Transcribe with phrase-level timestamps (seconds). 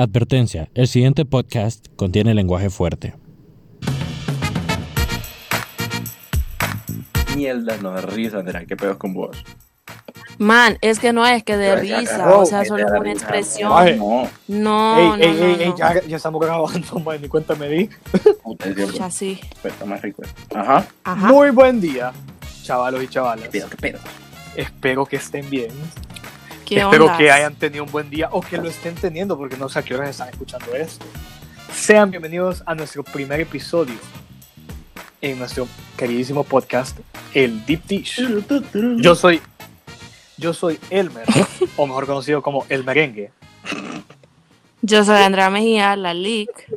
[0.00, 3.12] Advertencia, el siguiente podcast contiene lenguaje fuerte.
[7.36, 9.36] Mierda, no da risa, Andrea, qué pedos con vos.
[10.38, 12.86] Man, es que no es que de Pero ya risa, o sea, que solo te
[12.86, 13.68] es da una risa, expresión.
[13.70, 13.96] Maje.
[13.96, 15.76] No, No, ey, no, ey, no, ey, ey, no.
[15.76, 17.90] ya, ya estamos grabando, mae, ni cuenta me di.
[18.42, 18.92] puta, es cierto.
[18.94, 19.38] Pucha, sí.
[19.62, 20.22] Pero está más rico.
[20.22, 20.58] esto.
[20.58, 20.86] Ajá.
[21.04, 21.28] Ajá.
[21.28, 22.12] Muy buen día,
[22.62, 23.44] chavalos y chavalas.
[23.44, 23.98] ¿Qué pedo, qué pedo?
[24.56, 25.70] Espero que estén bien.
[26.70, 27.18] ¿Qué Espero ondas?
[27.18, 29.82] que hayan tenido un buen día o que lo estén teniendo, porque no sé a
[29.82, 31.04] qué horas están escuchando esto.
[31.74, 33.96] Sean bienvenidos a nuestro primer episodio
[35.20, 36.96] en nuestro queridísimo podcast,
[37.34, 38.22] el Deep Dish.
[38.98, 39.40] Yo soy,
[40.36, 41.24] yo soy Elmer,
[41.76, 43.32] o mejor conocido como El Merengue.
[44.80, 46.68] Yo soy Andrea Mejía, la leak.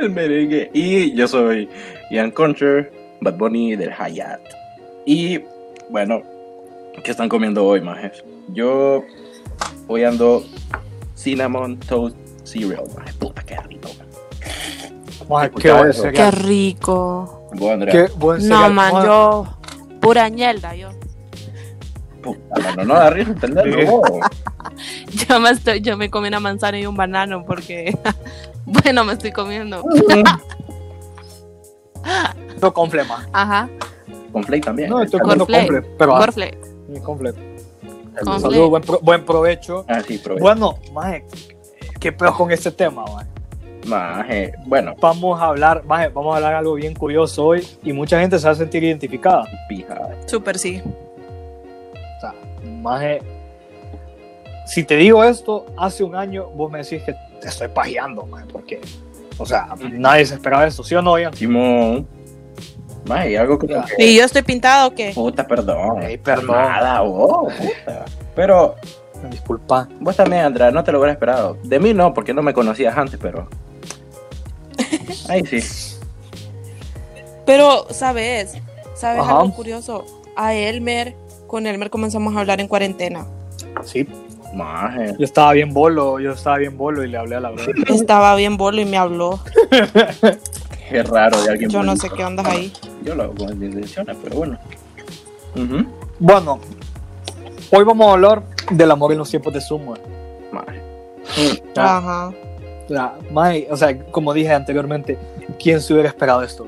[0.00, 0.68] El merengue.
[0.74, 1.68] Y yo soy
[2.10, 4.40] Ian Concher, Bad Bunny del Hayat.
[5.06, 5.40] Y
[5.90, 6.24] bueno,
[7.04, 8.24] ¿qué están comiendo hoy, majes?
[8.48, 9.04] Yo
[9.88, 10.44] hoy ando
[11.16, 13.12] Cinnamon Toast Cereal, maje.
[13.14, 13.88] Puta, qué rico.
[13.98, 14.06] man.
[15.28, 17.48] Maje, qué buen rico.
[17.90, 18.72] Qué buen No, cereal.
[18.72, 19.46] man, Maje, yo.
[20.00, 20.90] Pura ñelda, yo.
[22.22, 23.76] Puta, mano, no da risa entenderlo.
[25.28, 27.96] Yo me, estoy, yo me comí una manzana y un banano porque.
[28.66, 29.82] bueno, me estoy comiendo.
[32.54, 33.26] esto con flema.
[33.32, 33.68] Ajá.
[34.32, 34.90] Con Flake también.
[34.90, 35.66] No, estoy comiendo Cornflake.
[35.72, 36.16] completo, pero
[36.92, 37.38] Sí, completo.
[38.22, 39.84] Saludos, buen, pro- buen provecho.
[39.88, 40.42] Ah, sí, provecho.
[40.42, 41.24] Bueno, maje,
[42.00, 43.26] qué peor con este tema, maje.
[43.86, 48.18] Maje, bueno, Vamos a hablar, maje, vamos a hablar algo bien curioso hoy y mucha
[48.18, 49.46] gente se va a sentir identificada.
[49.68, 50.08] pija.
[50.26, 50.82] Súper sí.
[51.94, 52.34] O sea,
[52.80, 53.20] maje,
[54.66, 58.46] si te digo esto hace un año, vos me decís que te estoy pajeando, maje,
[58.50, 58.80] porque,
[59.38, 61.34] o sea, nadie se esperaba esto, ¿sí o no, Ian?
[61.34, 62.06] Simón.
[63.10, 64.04] Algo como que.
[64.04, 65.12] ¿Y yo estoy pintado o qué?
[65.14, 66.02] Puta, perdón.
[66.02, 66.56] Ey, perdón.
[66.56, 68.04] Nada, vos, puta.
[68.34, 68.76] Pero
[69.30, 69.88] Disculpa.
[70.00, 71.56] vos también, Andrea, no te lo hubiera esperado.
[71.62, 73.48] De mí no, porque no me conocías antes, pero.
[75.28, 75.96] Ahí sí.
[77.44, 78.54] Pero, ¿sabes?
[78.94, 79.40] ¿Sabes Ajá.
[79.40, 80.04] algo curioso?
[80.36, 81.14] A Elmer,
[81.46, 83.26] con Elmer comenzamos a hablar en cuarentena.
[83.84, 84.06] Sí,
[84.54, 85.14] Maje.
[85.18, 87.74] yo estaba bien bolo, yo estaba bien bolo y le hablé a la verdad.
[87.88, 89.38] Estaba bien bolo y me habló.
[90.88, 91.70] Qué raro de alguien.
[91.70, 92.72] Yo no sé qué onda ahí.
[93.06, 94.58] Yo lo hago con intenciones, pero bueno.
[96.18, 96.60] Bueno,
[97.70, 100.02] hoy vamos a hablar del amor en los tiempos de Zoom, maje.
[100.50, 101.62] Maje.
[101.76, 101.98] Ah.
[101.98, 102.34] Ajá.
[102.84, 105.16] O sea, maje, o sea, como dije anteriormente,
[105.62, 106.66] ¿quién se hubiera esperado esto?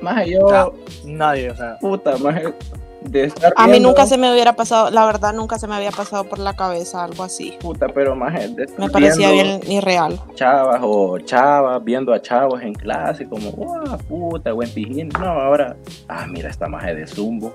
[0.00, 0.46] Maje, yo.
[0.46, 0.66] O sea,
[1.04, 2.54] nadie, o sea, Puta, maje.
[3.02, 5.90] De estar A mí nunca se me hubiera pasado, la verdad, nunca se me había
[5.90, 7.56] pasado por la cabeza algo así.
[7.60, 8.48] Puta, pero maje.
[8.48, 10.20] De estar Me parecía viendo bien irreal.
[10.34, 15.08] Chavas o chavas viendo a chavos en clase, como, wow, puta, buen pijín.
[15.08, 15.76] No, ahora.
[16.08, 17.54] Ah, mira esta maje de zumbo.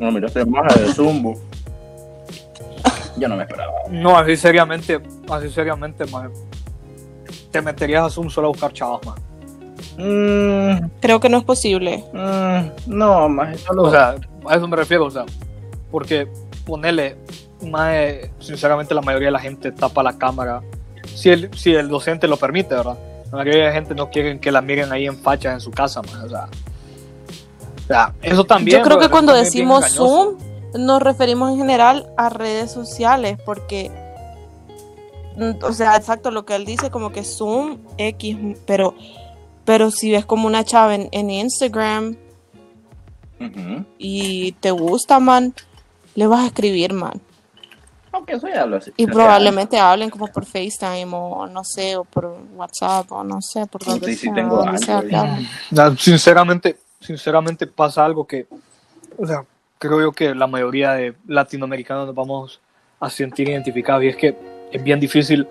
[0.00, 1.34] No, mira esta maje de zumbo.
[3.16, 3.72] Yo no me esperaba.
[3.90, 5.00] no, así seriamente,
[5.30, 6.30] así seriamente, maje,
[7.52, 9.20] te meterías a Zoom solo a buscar chavas, más.
[9.98, 12.04] Mm, Creo que no es posible.
[12.12, 13.28] mm, no,
[13.66, 13.82] solo.
[13.82, 14.16] O sea,
[14.48, 15.24] a eso me refiero, o sea,
[15.90, 16.28] porque
[16.64, 17.16] ponele,
[17.66, 20.62] maje, sinceramente la mayoría de la gente tapa la cámara,
[21.14, 22.96] si el, si el docente lo permite, ¿verdad?
[23.30, 25.70] La mayoría de la gente no quieren que la miren ahí en fachas en su
[25.70, 26.48] casa, maje, o sea,
[27.82, 28.78] o sea, eso también.
[28.78, 29.90] Yo creo que brother, cuando decimos.
[29.92, 30.36] Zoom,
[30.74, 33.90] nos referimos en general a redes sociales, porque,
[35.36, 38.36] mm, o sea, exacto lo que él dice, como que Zoom X,
[38.66, 38.94] pero,
[39.72, 42.14] pero si ves como una chava en, en Instagram
[43.96, 45.54] y te gusta, man,
[46.14, 47.18] le vas a escribir, man.
[48.12, 48.92] Aunque eso ya lo sé.
[48.98, 53.64] Y probablemente hablen como por FaceTime o no sé, o por WhatsApp o no sé,
[53.64, 55.38] por donde Sí, sí, sea, tengo donde sea
[55.96, 58.46] sinceramente, sinceramente pasa algo que,
[59.16, 59.42] o sea,
[59.78, 62.60] creo yo que la mayoría de latinoamericanos nos vamos
[63.00, 64.36] a sentir identificados y es que
[64.70, 65.48] es bien difícil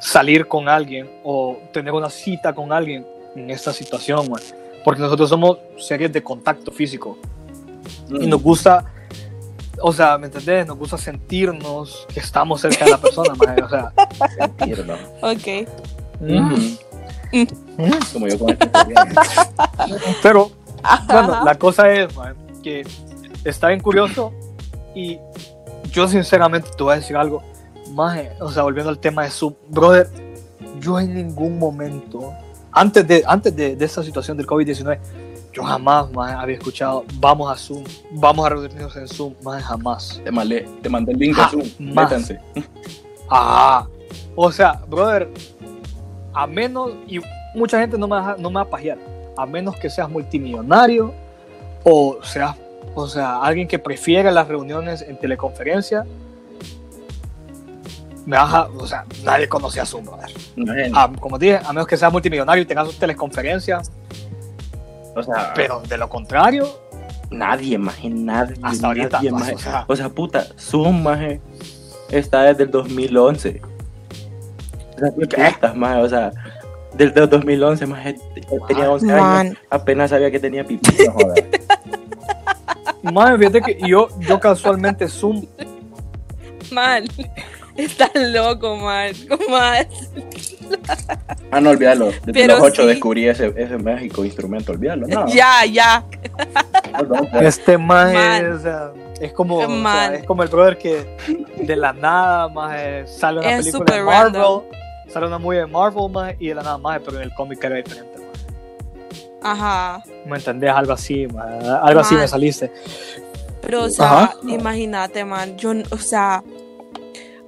[0.00, 3.06] salir con alguien o tener una cita con alguien
[3.36, 4.40] en esta situación, man.
[4.84, 7.18] porque nosotros somos series de contacto físico
[8.08, 8.30] y Mm.
[8.30, 8.84] nos gusta,
[9.82, 10.66] o sea, ¿me entendés?
[10.66, 13.62] Nos gusta sentirnos que estamos cerca de la persona, man.
[13.62, 13.92] o sea,
[14.38, 14.94] sentirlo.
[15.20, 15.68] Ok.
[16.20, 16.78] Ujú.
[18.12, 18.70] Como yo con este.
[20.22, 20.50] Pero,
[21.06, 22.86] bueno, la cosa es, man, que
[23.44, 24.32] está bien curioso
[24.94, 25.18] y
[25.92, 27.42] yo sinceramente te voy a decir algo,
[27.92, 30.08] más, o sea, volviendo al tema de Zoom, brother,
[30.80, 32.32] yo en ningún momento,
[32.72, 34.98] antes de, antes de, de esta situación del COVID-19,
[35.52, 37.82] yo jamás más había escuchado, vamos a Zoom,
[38.12, 40.20] vamos a reunirnos en Zoom, más jamás.
[40.24, 41.62] Te mandé, te mandé el link a Zoom.
[41.78, 42.10] más.
[42.10, 42.38] Métanse.
[43.30, 43.86] Ah,
[44.36, 45.28] o sea, brother,
[46.32, 47.18] a menos, y
[47.54, 48.98] mucha gente no me va, a- no me va a pajear,
[49.36, 51.12] a menos que seas multimillonario
[51.84, 52.56] o seas,
[52.94, 56.06] o sea, alguien que prefiere las reuniones en teleconferencia,
[58.28, 60.30] me baja, o sea, nadie conocía a Zoom, brother.
[60.92, 63.90] Ah, como dije, a menos que sea multimillonario y tenga sus teleconferencias,
[65.16, 66.68] o sea, pero de lo contrario,
[67.30, 68.54] nadie, maje, nadie.
[68.62, 69.54] Hasta ahorita, nadie, maje.
[69.54, 69.86] o sea.
[69.88, 71.40] O sea, puta, Zoom, maje,
[72.10, 73.62] está desde el 2011.
[73.62, 76.02] O sea, ¿qué putas, maje?
[76.02, 76.30] O sea,
[76.92, 78.14] desde el 2011, maje,
[78.68, 79.22] tenía 11 años.
[79.22, 80.92] Man, Apenas sabía que tenía pipí,
[83.10, 85.46] madre, fíjate que yo, yo casualmente Zoom,
[86.70, 87.04] man.
[87.78, 89.12] Estás loco, man.
[89.28, 89.86] ¿Cómo es?
[91.50, 92.06] Ah, no, olvídalo.
[92.06, 92.88] Desde Pero los 8 sí.
[92.88, 95.06] descubrí ese, ese mágico instrumento, olvídalo.
[95.06, 96.04] No, Ya, ya.
[97.40, 98.60] este más Man.
[99.16, 100.14] es, es como, o sea, Man.
[100.16, 101.16] es como el brother que
[101.62, 102.76] de la nada más
[103.18, 104.62] sale una Es película de super Marvel, random.
[105.08, 107.62] sale una movie de Marvel más y de la nada más, pero en el cómic
[107.64, 108.18] era diferente.
[108.18, 108.28] maje.
[109.42, 110.02] Ajá.
[110.26, 110.70] ¿Me entendés?
[110.70, 112.72] Algo así, maje, algo así me saliste.
[113.62, 115.56] Pero, o sea, imagínate, man.
[115.56, 116.42] Yo, o sea,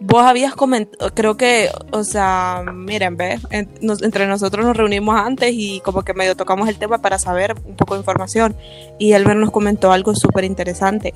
[0.01, 5.15] vos habías comentado, creo que, o sea, miren, ve, en- nos- entre nosotros nos reunimos
[5.19, 8.57] antes y como que medio tocamos el tema para saber un poco de información.
[8.99, 11.13] Y Elmer nos comentó algo súper interesante.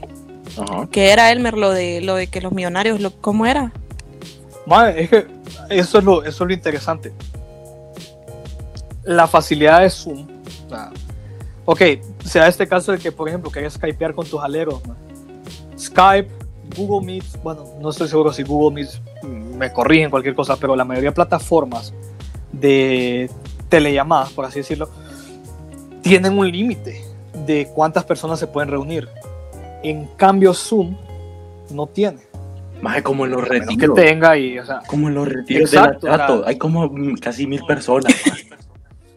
[0.58, 0.86] Ajá.
[0.90, 3.72] Que era Elmer lo de lo de que los millonarios, lo, ¿cómo era?
[4.66, 5.26] Madre, es que
[5.70, 7.12] eso es lo, eso es lo interesante.
[9.04, 10.26] La facilidad de Zoom.
[11.64, 11.80] ok,
[12.24, 14.80] sea este caso de que, por ejemplo, querés skypear con tus aleros.
[15.78, 16.30] Skype,
[16.76, 18.90] Google Meet, bueno, no estoy seguro si Google Meet
[19.22, 21.92] mm, me corrigen cualquier cosa, pero la mayoría de plataformas
[22.52, 23.30] de
[23.68, 24.88] telellamadas, por así decirlo,
[26.02, 27.02] tienen un límite
[27.46, 29.08] de cuántas personas se pueden reunir.
[29.82, 30.96] En cambio, Zoom
[31.70, 32.20] no tiene.
[32.80, 33.96] Maje, como en los que retiros.
[33.96, 36.46] tenga y, o sea, Como en los retiros Exacto, de la Trato.
[36.46, 36.90] Hay como
[37.20, 38.14] casi mil personas.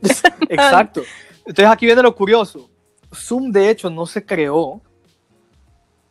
[0.49, 1.01] Exacto.
[1.39, 2.69] Entonces aquí viene lo curioso.
[3.13, 4.81] Zoom de hecho no se creó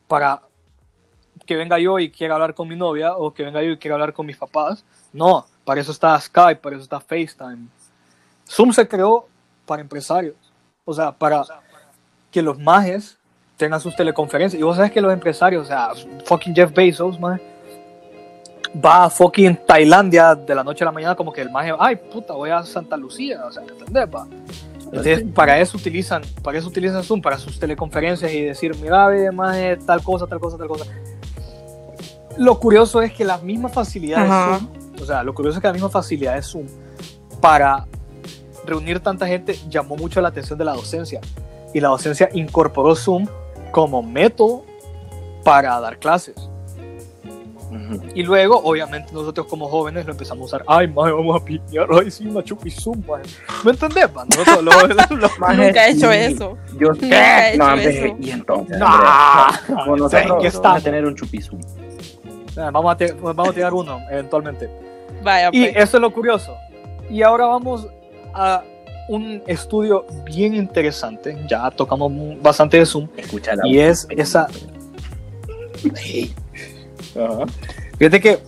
[0.07, 0.46] para
[1.47, 3.95] que venga yo y quiera hablar con mi novia o que venga yo y quiera
[3.95, 4.85] hablar con mis papás.
[5.13, 7.69] No, para eso está Skype, para eso está FaceTime.
[8.49, 9.27] Zoom se creó
[9.65, 10.37] para empresarios.
[10.85, 11.43] O sea, para
[12.31, 13.19] que los majes
[13.57, 14.61] tengan sus teleconferencias.
[14.61, 15.91] Y vos sabes que los empresarios, o sea,
[16.25, 17.43] fucking Jeff Bezos, maje,
[18.85, 21.97] va a fucking Tailandia de la noche a la mañana como que el maje, ay
[21.97, 24.27] puta, voy a Santa Lucía, o sea, ¿me entendés, pa?
[24.85, 29.33] Entonces, para eso utilizan, para eso utilizan Zoom, para sus teleconferencias y decir, mira, ve,
[29.33, 30.85] maje, tal cosa, tal cosa, tal cosa.
[32.39, 34.59] Lo curioso es que las mismas facilidades Ajá.
[34.59, 34.69] Zoom,
[35.03, 36.67] o sea, lo curioso es que la misma facilidad de Zoom
[37.41, 37.87] para
[38.67, 41.21] reunir tanta gente llamó mucho la atención de la docencia.
[41.75, 43.27] Y la docencia incorporó Zoom
[43.73, 44.65] como método
[45.45, 46.35] para dar clases.
[48.15, 50.65] Y luego, obviamente, nosotros como jóvenes lo empezamos a usar.
[50.67, 51.87] Ay, maje, vamos a piñar.
[52.01, 53.25] Ay, sí, una chupizum, maje.
[53.65, 54.27] ¿Me entendés, man?
[54.31, 54.65] Nosotros
[55.11, 56.17] lo, lo- Nunca he hecho sí.
[56.19, 56.57] eso.
[56.79, 58.17] Yo Nunca he No, hecho hombre, eso.
[58.21, 58.79] y entonces.
[58.79, 59.51] Nah.
[59.67, 61.61] como ¿En nosotros qué vamos a tener un chupizum.
[62.59, 64.69] Ah, Vamos a, te- vamos a tirar uno, eventualmente.
[65.23, 65.77] Vaya, Y pues.
[65.85, 66.57] eso es lo curioso.
[67.11, 67.87] Y ahora vamos
[68.35, 68.63] a
[69.09, 71.37] un estudio bien interesante.
[71.49, 72.11] Ya tocamos
[72.43, 73.09] bastante de Zoom.
[73.17, 74.49] Escucha la Y es esa.
[77.17, 77.45] Ajá.
[77.99, 78.39] Fíjate que,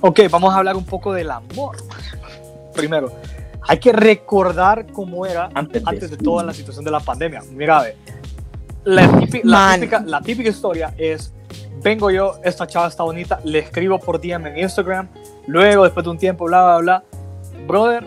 [0.00, 1.76] ok, vamos a hablar un poco del amor.
[2.74, 3.12] Primero,
[3.68, 6.24] hay que recordar cómo era Antes de antes de Zoom.
[6.24, 7.42] toda la situación de la pandemia.
[7.50, 7.96] Mira, ve,
[8.84, 11.32] la, típi- la típica, la típica historia es,
[11.82, 15.08] vengo yo, esta chava está bonita, le escribo por DM en Instagram,
[15.46, 17.04] luego, después de un tiempo, bla, bla, bla,
[17.66, 18.04] brother,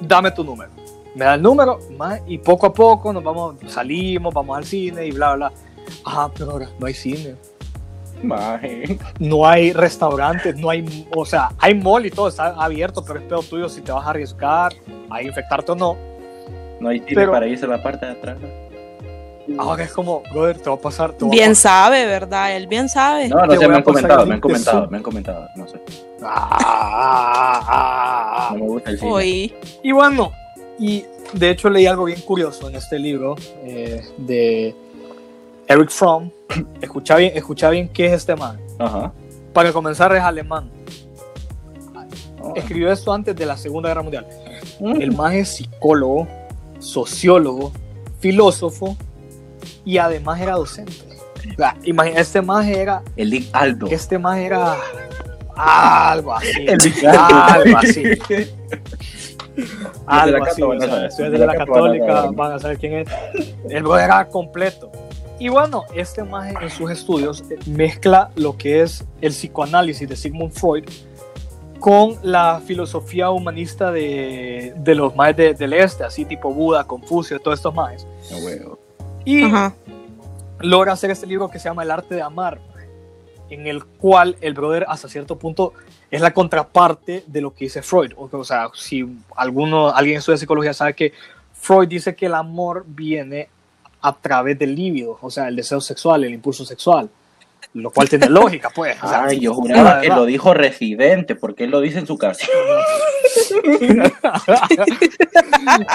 [0.00, 0.70] dame tu número.
[1.14, 5.06] Me da el número ma, y poco a poco nos vamos, salimos, vamos al cine
[5.06, 5.52] y bla, bla.
[6.04, 7.36] Ah, pero ahora no hay cine
[8.22, 8.98] Maje.
[9.18, 13.26] no hay restaurantes, no hay, o sea, hay mall y todo, está abierto, pero es
[13.26, 14.72] peor tuyo si te vas a arriesgar
[15.10, 15.96] a infectarte o no.
[16.80, 18.36] No hay tiro Pero- para irse a la parte de atrás.
[19.58, 21.14] Ahora es como, brother, te va a pasar.
[21.20, 22.56] a Bien sabe, ¿verdad?
[22.56, 23.28] Él bien sabe.
[23.28, 25.80] No, no sé, me han comentado, me han comentado, me han comentado, no sé.
[26.22, 28.58] Ah, ah, ah, No ah.
[28.58, 29.54] me gusta el cine.
[29.82, 30.32] Y bueno,
[30.78, 34.74] y de hecho leí algo bien curioso en este libro eh, de
[35.68, 36.30] Eric Fromm.
[36.80, 38.58] Escucha bien, escucha bien qué es este man.
[38.78, 39.12] Ajá.
[39.52, 40.70] Para comenzar es alemán.
[42.40, 42.52] Oh.
[42.54, 44.26] Escribió esto antes de la Segunda Guerra Mundial.
[44.80, 45.00] Mm.
[45.00, 46.26] El más es psicólogo,
[46.78, 47.72] sociólogo,
[48.18, 48.96] filósofo
[49.84, 50.92] y además era docente.
[51.52, 53.86] O sea, imagina, este más era, El Dick Aldo.
[53.90, 54.76] este más era
[55.56, 58.02] algo así, El Dick algo así,
[60.06, 60.62] algo la así.
[60.62, 62.34] O sea, estudiantes de la Católica saber.
[62.34, 63.08] van a saber quién es.
[63.68, 64.90] El bro era completo.
[65.38, 70.52] Y bueno, este más en sus estudios mezcla lo que es el psicoanálisis de Sigmund
[70.52, 70.84] Freud
[71.80, 77.38] con la filosofía humanista de, de los maes de- del este, así tipo Buda, Confucio,
[77.40, 78.06] todos estos maes.
[78.30, 78.78] No, huevo.
[79.24, 79.74] Y Ajá.
[80.60, 82.60] logra hacer este libro que se llama El arte de amar.
[83.50, 85.74] en el cual el brother hasta cierto punto
[86.10, 88.12] es la contraparte de lo que dice Freud.
[88.16, 91.12] O, sea, si alguno, alguien estudia psicología sabe que
[91.52, 93.48] Freud dice que el amor viene
[94.00, 97.08] a través del líbido, o sea, el deseo sexual, el impulso sexual,
[97.74, 98.96] lo cual tiene lógica, pues.
[99.02, 102.16] O sea, Ay, yo juraba que lo dijo Residente, porque él lo dice en su
[102.16, 102.50] canción.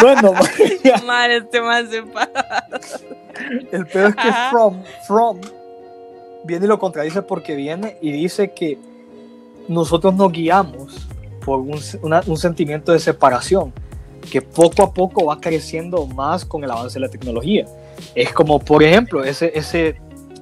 [0.01, 0.33] bueno,
[1.05, 1.85] mal este más
[3.71, 5.39] El peor es que From, From
[6.43, 8.77] viene y lo contradice porque viene y dice que
[9.69, 11.07] nosotros nos guiamos
[11.45, 13.71] por un, un sentimiento de separación
[14.29, 17.65] que poco a poco va creciendo más con el avance de la tecnología.
[18.15, 19.95] Es como, por ejemplo, ese, ese,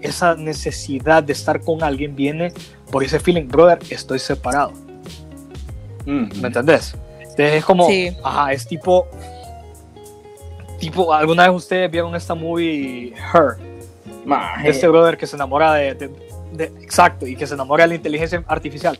[0.07, 2.53] esa necesidad de estar con alguien viene
[2.91, 4.73] por ese feeling, brother, estoy separado.
[6.05, 6.95] ¿Me entendés?
[7.19, 7.87] Entonces es como,
[8.23, 9.07] ajá, es tipo,
[10.79, 13.57] tipo, ¿alguna vez ustedes vieron esta movie Her?
[14.63, 16.09] De este brother que se enamora de,
[16.81, 18.99] exacto, y que se enamora de la inteligencia artificial.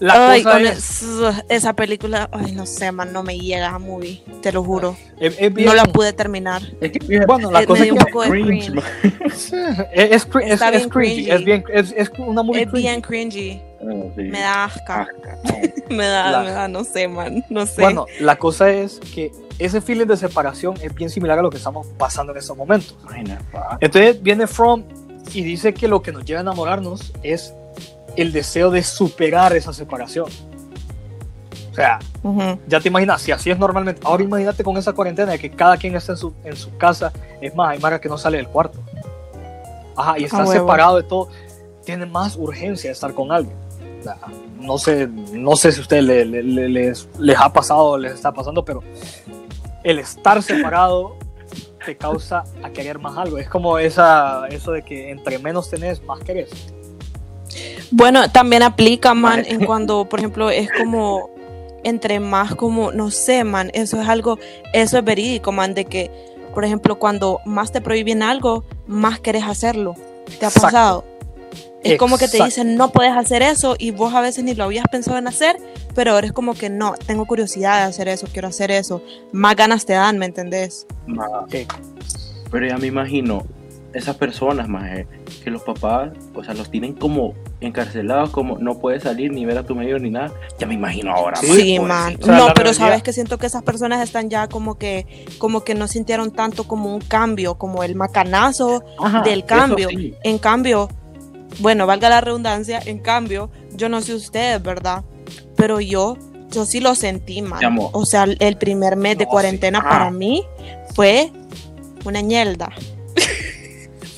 [0.00, 1.04] La cosa es,
[1.48, 4.96] esa película, ay, no sé, man, no me llega a movie, te lo juro.
[5.20, 6.62] no la pude terminar.
[6.80, 8.72] Es que, bueno, la cosa es que cringe,
[9.24, 11.30] es, es, es, es, cringy.
[11.30, 13.60] es bien, es, es una movie Es bien cringy.
[13.80, 15.08] Oh, me da asca.
[15.88, 17.82] me, da, me da, no sé, man, no sé.
[17.82, 21.56] Bueno, la cosa es que ese feeling de separación es bien similar a lo que
[21.56, 22.96] estamos pasando en estos momentos.
[23.80, 24.84] Entonces viene From
[25.32, 27.52] y dice que lo que nos lleva a enamorarnos es
[28.18, 30.26] el deseo de superar esa separación.
[31.70, 32.00] O sea,
[32.66, 35.76] ya te imaginas, si así es normalmente, ahora imagínate con esa cuarentena de que cada
[35.76, 38.48] quien está en su, en su casa, es más, hay Mara que no sale del
[38.48, 38.80] cuarto.
[39.96, 41.28] Ajá, y está separado de todo,
[41.84, 43.56] tiene más urgencia de estar con alguien.
[44.58, 48.64] no sé, no sé si a ustedes les, les ha pasado o les está pasando,
[48.64, 48.82] pero
[49.84, 51.16] el estar separado
[51.86, 53.38] te causa a querer más algo.
[53.38, 56.50] Es como esa, eso de que entre menos tenés, más querés.
[57.90, 61.30] Bueno, también aplica, man, en cuando, por ejemplo, es como
[61.84, 64.38] entre más como, no sé, man, eso es algo,
[64.72, 66.10] eso es verídico, man, de que,
[66.54, 69.94] por ejemplo, cuando más te prohíben algo, más querés hacerlo.
[70.38, 71.04] ¿Te ha pasado?
[71.82, 74.64] Es como que te dicen, no puedes hacer eso y vos a veces ni lo
[74.64, 75.56] habías pensado en hacer,
[75.94, 79.00] pero eres como que no, tengo curiosidad de hacer eso, quiero hacer eso.
[79.32, 80.86] Más ganas te dan, ¿me entendés?
[82.50, 83.46] Pero ya me imagino,
[83.92, 85.06] esas personas, más
[85.42, 89.58] que los papás, o sea, los tienen como encarcelados, como no puedes salir ni ver
[89.58, 90.32] a tu medio ni nada.
[90.58, 91.36] Ya me imagino ahora.
[91.36, 92.18] Sí, man.
[92.26, 95.88] no, pero sabes que siento que esas personas están ya como que, como que no
[95.88, 98.84] sintieron tanto como un cambio, como el macanazo
[99.24, 99.88] del cambio.
[100.22, 100.88] En cambio,
[101.60, 105.04] bueno, valga la redundancia, en cambio, yo no sé ustedes, ¿verdad?
[105.56, 106.16] Pero yo,
[106.50, 107.60] yo sí lo sentí, man.
[107.92, 110.44] O sea, el primer mes de cuarentena para mí
[110.94, 111.32] fue
[112.04, 112.70] una ñelda.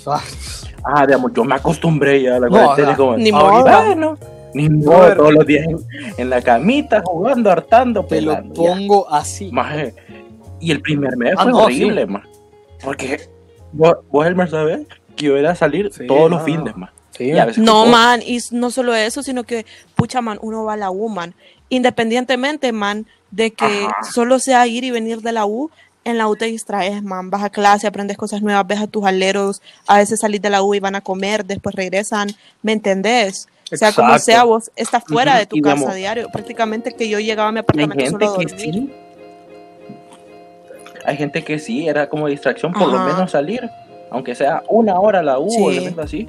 [0.85, 2.97] ah, digamos, yo me acostumbré ya a la cuarentena.
[2.97, 4.19] como, ni modo.
[4.54, 5.66] ni modo, todos los días
[6.16, 9.50] en, la camita, jugando, hartando, Te lo pongo así.
[10.61, 12.25] y el primer mes ah, fue horrible, más.
[12.83, 13.21] Porque
[13.73, 14.87] vos, vos Elmer, ¿sabes?
[15.16, 16.90] Que yo era a salir todos los fines, más.
[17.57, 21.09] no, man, y no solo eso, sino que, pucha, man, uno va a la U,
[21.09, 21.35] man.
[21.69, 25.71] Independientemente, man, de que solo sea ir y venir de la U,
[26.11, 29.05] en la U te distraes, man, vas a clase, aprendes cosas nuevas, ves a tus
[29.05, 32.29] aleros, a veces salís de la U y van a comer, después regresan,
[32.62, 33.49] ¿me entendés?
[33.73, 37.49] O sea, como sea, vos estás fuera de tu casa diario, prácticamente que yo llegaba
[37.49, 38.93] a mi apartamento solo a dormir.
[41.07, 43.71] Hay gente que sí, era como distracción por lo menos salir,
[44.11, 46.29] aunque sea una hora a la U o algo así.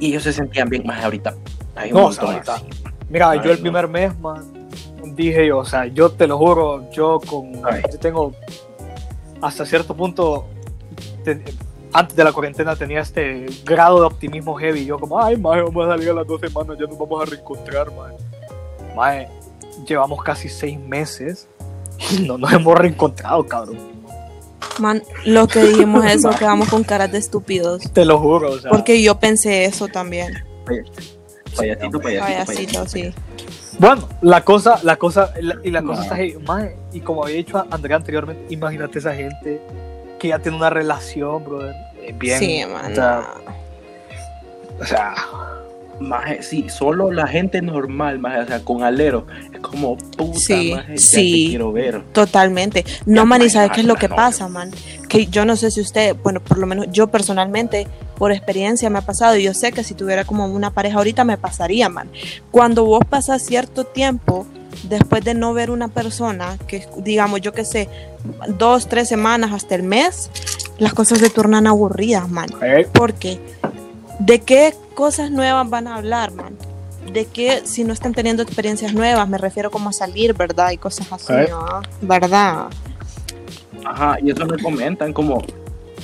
[0.00, 1.34] Y ellos se sentían bien más ahorita.
[1.74, 2.10] Hay un
[3.10, 4.68] Mira, yo el primer mes, man,
[5.14, 8.32] dije yo, o sea, yo te lo juro, yo con, yo tengo
[9.40, 10.46] hasta cierto punto,
[11.92, 14.84] antes de la cuarentena tenía este grado de optimismo heavy.
[14.84, 17.24] Yo como, ay, mae, vamos a salir a las dos semanas, ya nos vamos a
[17.26, 18.16] reencontrar, mae.
[18.94, 19.28] Mae,
[19.86, 21.48] llevamos casi seis meses
[22.10, 23.78] y no nos hemos reencontrado, cabrón.
[24.78, 27.82] Man, lo que dijimos eso, quedamos con caras de estúpidos.
[27.92, 28.70] Te lo juro, o sea.
[28.70, 30.44] Porque yo pensé eso también.
[31.56, 33.14] Payasito, payasito, payasito, sí.
[33.78, 35.32] Bueno, la cosa, la cosa,
[35.62, 36.36] y la cosa está ahí,
[36.92, 39.60] y como había dicho Andrea anteriormente, imagínate esa gente
[40.18, 42.38] que ya tiene una relación, brother, eh, bien.
[42.40, 42.92] Sí, man.
[44.80, 45.14] O sea,
[46.00, 50.74] más sí, solo la gente normal, más, o sea, con alero, es como puta, sí,
[50.96, 52.02] sí, quiero ver.
[52.12, 52.84] Totalmente.
[53.06, 54.70] No, man, y sabes qué es lo que pasa, man,
[55.08, 57.86] que yo no sé si usted, bueno, por lo menos yo personalmente,
[58.18, 61.24] por experiencia me ha pasado, y yo sé que si tuviera como una pareja ahorita
[61.24, 62.10] me pasaría, man.
[62.50, 64.46] Cuando vos pasas cierto tiempo
[64.84, 67.88] después de no ver una persona, que digamos, yo que sé,
[68.48, 70.30] dos, tres semanas hasta el mes,
[70.78, 72.48] las cosas se tornan aburridas, man.
[72.92, 73.40] Porque
[74.18, 76.56] ¿De qué cosas nuevas van a hablar, man?
[77.12, 79.28] ¿De qué si no están teniendo experiencias nuevas?
[79.28, 80.72] Me refiero como a salir, ¿verdad?
[80.72, 81.32] Y cosas así.
[81.48, 81.82] ¿no?
[82.02, 82.66] ¿Verdad?
[83.84, 85.42] Ajá, y eso me comentan como,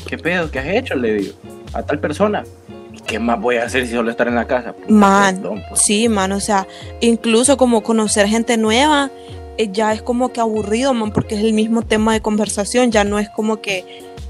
[0.06, 0.48] ¿qué pedo?
[0.48, 0.94] ¿Qué has hecho?
[0.94, 1.34] Le digo,
[1.74, 2.44] a tal persona.
[2.92, 4.72] ¿Y qué más voy a hacer si solo estar en la casa?
[4.72, 5.82] Puta, Man, perdón, pues.
[5.82, 6.66] Sí, man, o sea,
[7.00, 9.10] incluso como conocer gente nueva
[9.56, 13.04] eh, ya es como que aburrido, man, porque es el mismo tema de conversación, ya
[13.04, 13.84] no es como que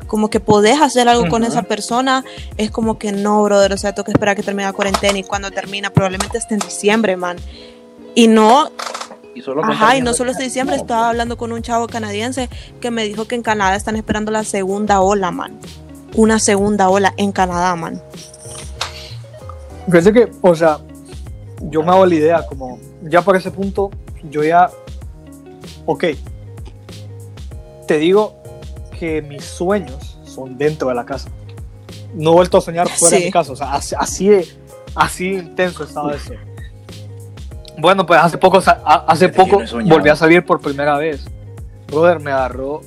[0.06, 2.24] como que podés hacer algo con esa persona,
[2.58, 5.18] es como que no, brother, o sea, tengo que esperar a que termine la cuarentena
[5.18, 7.38] y cuando termina probablemente esté en diciembre, man.
[8.14, 8.70] Y no,
[9.34, 12.48] Y solo ajá, y no solo este diciembre, estaba hablando con un chavo canadiense
[12.80, 15.58] que me dijo que en Canadá están esperando la segunda ola, man.
[16.14, 18.00] Una segunda ola en Canadá, man.
[19.86, 20.78] Fíjate que, o sea,
[21.62, 23.90] yo me hago la idea, como ya para ese punto,
[24.30, 24.70] yo ya,
[25.86, 26.04] ok,
[27.86, 28.36] te digo
[28.98, 31.28] que mis sueños son dentro de la casa.
[32.14, 34.48] No he vuelto a soñar fuera de mi casa, o sea, así, así de,
[34.94, 36.32] así de intenso estaba eso.
[37.76, 41.24] Bueno, pues hace poco, hace poco volví a salir por primera vez.
[41.88, 42.80] Brother, me agarró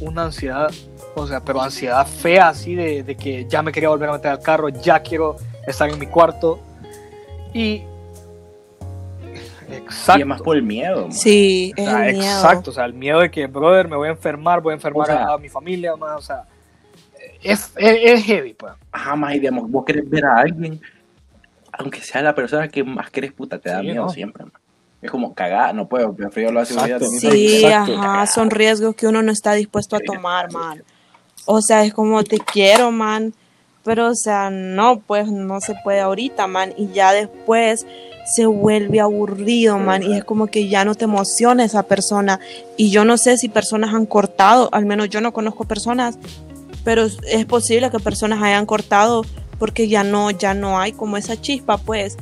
[0.00, 0.70] una ansiedad,
[1.16, 4.30] o sea, pero ansiedad fea así de, de que ya me quería volver a meter
[4.32, 6.60] al carro, ya quiero estar en mi cuarto.
[7.52, 7.82] Y.
[9.70, 10.18] Exacto.
[10.18, 11.02] Y es más por el miedo.
[11.02, 11.12] man.
[11.12, 12.26] Sí, es O sea, el miedo.
[12.36, 15.02] exacto, o sea, el miedo de que, brother, me voy a enfermar, voy a enfermar
[15.02, 16.44] O sea- a, a mi familia, más, o sea,
[17.42, 18.72] es, es, es heavy, pues.
[18.92, 20.80] Ajá, más y digamos, vos querés ver a alguien,
[21.72, 24.08] aunque sea la persona que más querés, puta, te da Sí, miedo ¿no?
[24.10, 24.52] siempre, man.
[25.02, 27.10] Es como cagar, no puedo, prefiero Exacto.
[27.10, 27.98] mi Sí, Exacto.
[27.98, 30.82] ajá, son riesgos que uno no está dispuesto a tomar, man.
[31.46, 33.34] O sea, es como te quiero, man,
[33.84, 37.86] pero o sea, no, pues no se puede ahorita, man, y ya después
[38.24, 42.40] se vuelve aburrido, man, y es como que ya no te emociona esa persona.
[42.78, 46.18] Y yo no sé si personas han cortado, al menos yo no conozco personas,
[46.84, 49.24] pero es posible que personas hayan cortado
[49.58, 52.16] porque ya no, ya no hay como esa chispa, pues.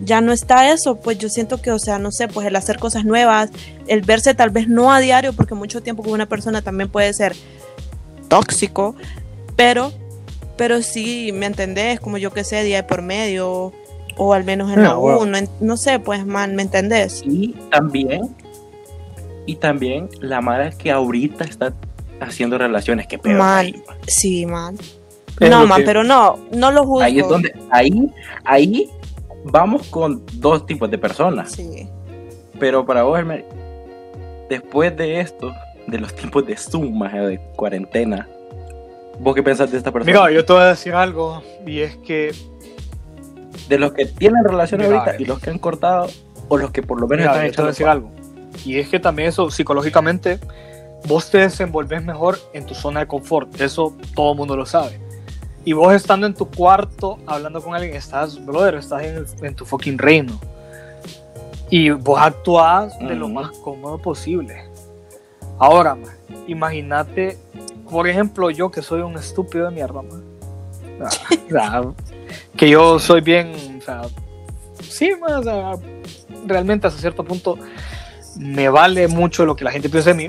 [0.00, 2.78] Ya no está eso, pues yo siento que, o sea, no sé, pues el hacer
[2.78, 3.50] cosas nuevas,
[3.86, 7.12] el verse tal vez no a diario, porque mucho tiempo con una persona también puede
[7.12, 7.36] ser
[8.28, 8.94] tóxico,
[9.56, 9.92] pero,
[10.56, 12.00] pero sí, ¿me entendés?
[12.00, 13.72] Como yo que sé, día de por medio,
[14.16, 15.38] o al menos en la No, bueno.
[15.38, 17.22] U, no, sé, pues, man, ¿me entendés?
[17.24, 18.34] Y también,
[19.46, 21.72] y también la madre que ahorita está
[22.20, 23.18] haciendo relaciones, que.
[23.18, 23.96] Man, ahí, man.
[24.06, 24.76] sí, man.
[25.40, 27.00] Es No, man, que- pero no, no lo juzgo.
[27.02, 27.90] Ahí es donde, ahí,
[28.44, 28.88] ahí
[29.44, 31.52] vamos con dos tipos de personas.
[31.52, 31.88] Sí.
[32.58, 33.18] Pero para vos,
[34.48, 35.52] después de esto,
[35.86, 38.28] de los tiempos de Zoom, maje, de cuarentena,
[39.20, 40.12] ¿vos qué pensás de esta persona?
[40.12, 42.32] Mira, yo te voy a decir algo, y es que,
[43.68, 46.08] De los que tienen relaciones Mira, ahorita y los que han cortado,
[46.48, 48.10] o los que por lo menos mira, están yo te voy a echando decir algo,
[48.64, 50.38] y es que también eso, psicológicamente,
[51.06, 54.98] vos te desenvolves mejor en tu zona de confort, eso todo el mundo lo sabe.
[55.66, 59.54] Y vos estando en tu cuarto, hablando con alguien, estás, brother, estás en, el- en
[59.54, 60.38] tu fucking reino.
[61.70, 64.64] Y vos actuás de lo más cómodo posible.
[65.58, 65.96] Ahora,
[66.46, 67.36] imagínate,
[67.90, 70.22] por ejemplo, yo que soy un estúpido de mierda, man.
[71.00, 71.82] Ah, o sea,
[72.56, 74.02] que yo soy bien, o sea,
[74.82, 75.42] sí, man,
[76.46, 77.58] realmente hasta cierto punto
[78.36, 80.26] me vale mucho lo que la gente piensa de mí.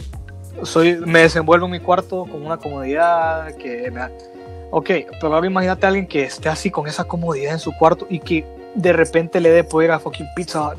[0.64, 4.12] Soy, me desenvuelvo en mi cuarto con una comodidad que me da-
[4.72, 4.90] Ok,
[5.22, 8.20] pero ahora imagínate a alguien que esté así con esa comodidad en su cuarto y
[8.20, 10.74] que de repente le dé poder a fucking Pizza.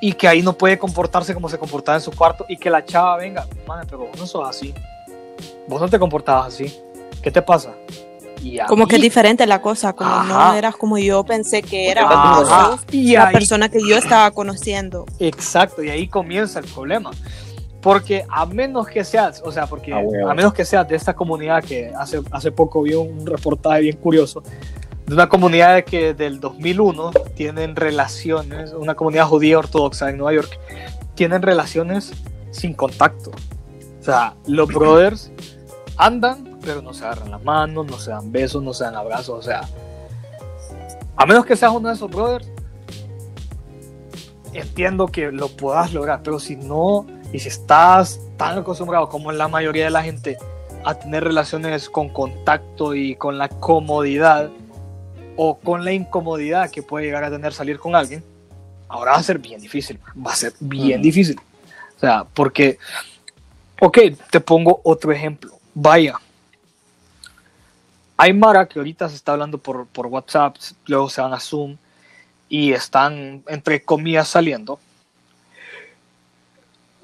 [0.00, 2.84] Y que ahí no puede comportarse como se comportaba en su cuarto y que la
[2.84, 4.72] chava venga, man, pero vos no sos así.
[5.66, 6.72] Vos no te comportabas así.
[7.22, 7.72] ¿Qué te pasa?
[8.40, 10.50] Y Como que es diferente la cosa, como Ajá.
[10.50, 12.76] no eras como yo pensé que era, Ajá.
[12.92, 15.04] Y la ahí- persona que yo estaba conociendo.
[15.18, 17.10] Exacto, y ahí comienza el problema.
[17.80, 20.30] Porque a menos que seas, o sea, porque Ah, huevo.
[20.30, 23.96] a menos que seas de esta comunidad que hace, hace poco vi un reportaje bien
[23.96, 24.42] curioso,
[25.08, 30.60] de una comunidad que del 2001 tienen relaciones, una comunidad judía ortodoxa en Nueva York,
[31.14, 32.12] tienen relaciones
[32.50, 33.30] sin contacto.
[34.00, 35.32] O sea, los brothers
[35.96, 39.38] andan, pero no se agarran las manos, no se dan besos, no se dan abrazos,
[39.38, 39.62] o sea,
[41.16, 42.46] a menos que seas uno de esos brothers,
[44.52, 49.48] entiendo que lo puedas lograr, pero si no, y si estás tan acostumbrado como la
[49.48, 50.36] mayoría de la gente
[50.84, 54.50] a tener relaciones con contacto y con la comodidad
[55.40, 58.24] o con la incomodidad que puede llegar a tener salir con alguien,
[58.88, 61.40] ahora va a ser bien difícil, va a ser bien difícil.
[61.96, 62.76] O sea, porque,
[63.80, 63.98] ok,
[64.30, 66.16] te pongo otro ejemplo, vaya.
[68.16, 71.76] Hay Mara que ahorita se está hablando por, por WhatsApp, luego se van a Zoom
[72.48, 74.80] y están, entre comillas, saliendo.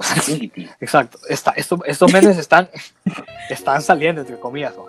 [0.80, 1.20] Exacto.
[1.28, 2.68] Está, estos, estos menes están,
[3.48, 4.74] están saliendo, entre comillas.
[4.74, 4.86] ¿no?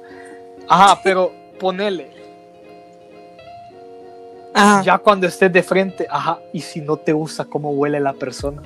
[0.68, 2.15] Ajá, pero ponele.
[4.58, 4.82] Ajá.
[4.84, 8.62] Ya cuando estés de frente, ajá, y si no te gusta cómo huele la persona.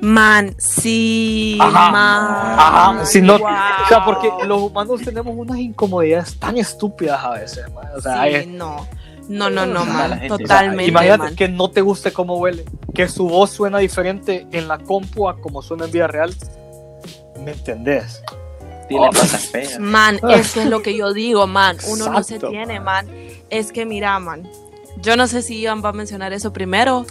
[0.00, 2.26] Man, sí, Ajá, man.
[2.58, 3.48] Ajá, si no, Wow.
[3.48, 7.86] o sea, porque los humanos tenemos unas incomodidades tan estúpidas a veces, man.
[7.96, 8.86] O sea, Sí, hay- no.
[9.28, 10.10] No, no, no, man.
[10.10, 11.36] la gente- o sea, Totalmente, imagínate man.
[11.36, 15.38] que no te guste cómo huele, que su voz suena diferente en la compu a
[15.40, 16.34] como suena en vida real.
[17.44, 18.22] ¿Me entendés?
[18.88, 19.80] Tiene Oh.
[19.80, 21.76] Man, eso es lo que yo digo, man.
[21.88, 23.06] Uno no se tiene, man.
[23.50, 24.48] Es que mira, man.
[25.00, 27.06] Yo no sé si Iván va a mencionar eso primero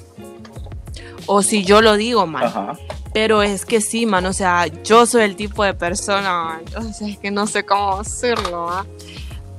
[1.26, 2.45] o si yo lo digo, man.
[2.45, 2.78] Ajá.
[3.13, 4.26] Pero es que sí, man.
[4.26, 6.62] O sea, yo soy el tipo de persona, man.
[6.78, 8.86] O sea, es que no sé cómo decirlo, ¿ah?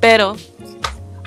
[0.01, 0.37] Pero,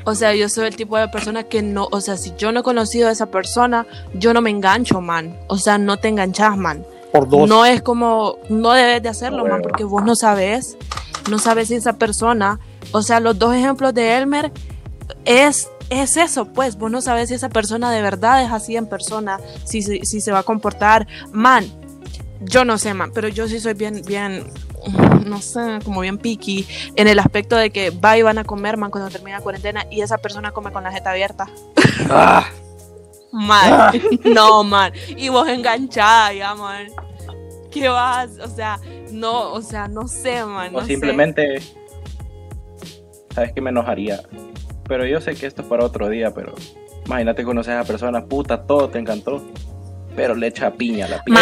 [0.06, 2.62] o sea, yo soy el tipo de persona que no, o sea, si yo no
[2.62, 5.38] he conocido a esa persona, yo no me engancho, man.
[5.48, 6.86] O sea, no te enganchas, man.
[7.12, 7.50] Por dos.
[7.50, 10.78] No es como, no debes de hacerlo, man, porque vos no sabes,
[11.30, 12.60] no sabes si esa persona,
[12.92, 14.52] o sea, los dos ejemplos de Elmer
[15.26, 18.88] es, es eso, pues, vos no sabes si esa persona de verdad es así en
[18.88, 21.66] persona, si, si, si se va a comportar, man,
[22.42, 24.48] yo no sé, man, pero yo sí soy bien, bien,
[25.26, 28.78] no sé, como bien picky en el aspecto de que va y van a comer,
[28.78, 31.48] man, cuando termina la cuarentena y esa persona come con la jeta abierta.
[32.10, 32.48] Ah,
[33.32, 34.92] Man, no, man.
[35.08, 36.88] Y vos enganchada ya, man.
[37.72, 38.38] ¿Qué vas?
[38.40, 38.80] O sea,
[39.12, 40.76] no, o sea, no sé, man.
[40.76, 41.62] O no simplemente.
[43.34, 44.22] ¿Sabes qué me enojaría?
[44.88, 46.54] Pero yo sé que esto es para otro día, pero.
[47.06, 49.42] Imagínate conocer a esa persona, puta, todo te encantó.
[50.14, 51.40] Pero le echa piña a la piña.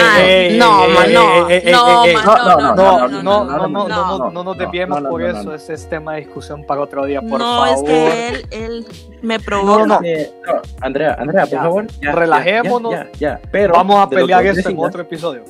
[0.59, 4.17] No, no, no, no, no, no, no, No, no, no, no, no, no, no, no,
[4.29, 5.43] no nos no, desviemos no, no, por no, eso.
[5.43, 5.55] no.
[5.55, 7.67] Ese es tema de discusión para otro día, por No, favor.
[7.69, 8.85] es que él, él
[9.23, 9.85] me No, provoca.
[9.87, 9.99] no.
[10.03, 11.87] Eh, no, Andrea, Andrea, por Ya, favor.
[11.99, 12.91] ya, relajémonos.
[12.91, 15.43] Ya, ya, ya, Pero Vamos a pelear esto en otro episodio.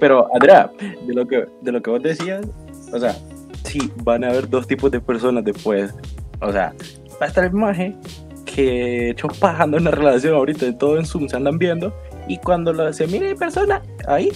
[0.00, 0.70] Pero, Andrea,
[1.06, 2.44] de lo que, de lo que vos decías,
[2.92, 3.14] o sea,
[3.64, 5.94] sí, van a haber dos tipos de personas después.
[6.40, 6.72] O sea,
[7.20, 7.96] va a estar el maje
[8.44, 11.94] que hecho pajando en una relación ahorita, todo en Zoom se andan viendo,
[12.28, 14.30] y cuando lo, se mire en persona, ahí,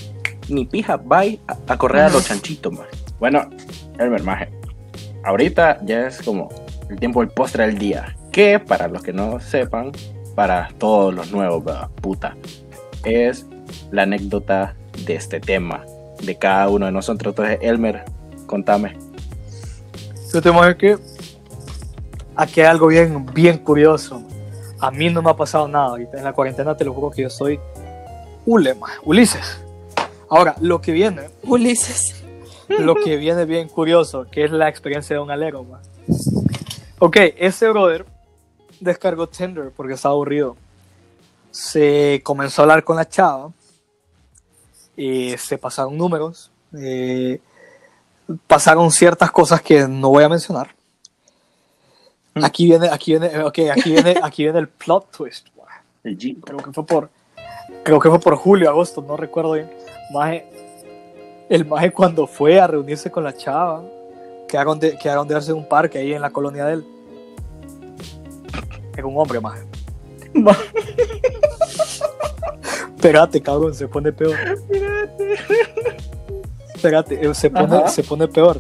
[0.49, 2.87] ni pija, bye, a, a correr a los chanchitos, más.
[3.19, 3.49] Bueno,
[3.99, 4.49] Elmer, maje,
[5.25, 6.49] ahorita ya es como
[6.91, 9.93] el tiempo del postre del día, que para los que no sepan,
[10.35, 11.89] para todos los nuevos, ¿verdad?
[12.01, 12.37] puta,
[13.05, 13.47] es
[13.91, 15.85] la anécdota de este tema,
[16.23, 17.33] de cada uno de nosotros.
[17.33, 18.05] Entonces, Elmer,
[18.47, 18.97] contame.
[20.33, 20.99] Yo te imaginas que
[22.37, 24.23] aquí hay algo bien, bien curioso.
[24.81, 26.19] A mí no me ha pasado nada ahorita.
[26.19, 27.59] En la cuarentena te lo juro que yo soy
[28.47, 29.61] Ulema, Ulises.
[30.31, 32.23] Ahora, lo que viene, Ulises.
[32.69, 35.81] lo que viene bien curioso, que es la experiencia de un alero, ma.
[36.99, 38.05] Ok, ese brother
[38.81, 40.57] descargó Tinder porque estaba aburrido.
[41.51, 43.51] Se comenzó a hablar con la chava.
[44.97, 46.51] eh, se pasaron números.
[46.79, 47.41] eh,
[48.47, 50.75] pasaron ciertas cosas que no voy a mencionar.
[52.35, 52.45] Mm.
[52.45, 55.49] Aquí viene, aquí viene, ok, aquí viene, aquí viene el plot twist.
[56.03, 57.11] Creo que fue por,
[57.83, 59.71] creo que fue por julio, agosto, no recuerdo bien.
[60.13, 60.49] Maje,
[61.49, 63.83] el maje cuando fue a reunirse con la chava,
[64.49, 66.87] quedaron de, quedaron de en un parque ahí en la colonia de él.
[68.97, 69.65] Era un hombre, maje.
[72.97, 74.35] Espérate, cabrón, se pone peor.
[74.35, 75.78] Espérate,
[76.85, 77.89] eh, se pone, Ajá.
[77.89, 78.59] se pone peor.